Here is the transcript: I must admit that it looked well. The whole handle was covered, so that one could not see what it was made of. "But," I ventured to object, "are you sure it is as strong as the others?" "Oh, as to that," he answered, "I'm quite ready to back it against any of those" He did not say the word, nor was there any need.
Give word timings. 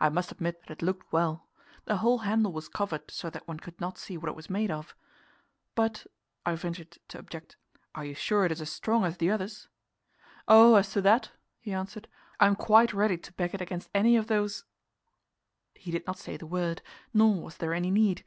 I 0.00 0.10
must 0.10 0.30
admit 0.30 0.60
that 0.60 0.70
it 0.70 0.82
looked 0.82 1.10
well. 1.14 1.48
The 1.86 1.96
whole 1.96 2.18
handle 2.18 2.52
was 2.52 2.68
covered, 2.68 3.10
so 3.10 3.30
that 3.30 3.48
one 3.48 3.58
could 3.58 3.80
not 3.80 3.96
see 3.96 4.18
what 4.18 4.28
it 4.28 4.36
was 4.36 4.50
made 4.50 4.70
of. 4.70 4.94
"But," 5.74 6.06
I 6.44 6.54
ventured 6.56 6.98
to 7.08 7.18
object, 7.18 7.56
"are 7.94 8.04
you 8.04 8.14
sure 8.14 8.44
it 8.44 8.52
is 8.52 8.60
as 8.60 8.70
strong 8.70 9.02
as 9.02 9.16
the 9.16 9.30
others?" 9.30 9.68
"Oh, 10.46 10.74
as 10.74 10.92
to 10.92 11.00
that," 11.00 11.30
he 11.58 11.72
answered, 11.72 12.06
"I'm 12.38 12.54
quite 12.54 12.92
ready 12.92 13.16
to 13.16 13.32
back 13.32 13.54
it 13.54 13.62
against 13.62 13.88
any 13.94 14.14
of 14.14 14.26
those" 14.26 14.64
He 15.74 15.90
did 15.90 16.06
not 16.06 16.18
say 16.18 16.36
the 16.36 16.44
word, 16.46 16.82
nor 17.14 17.40
was 17.42 17.56
there 17.56 17.72
any 17.72 17.90
need. 17.90 18.24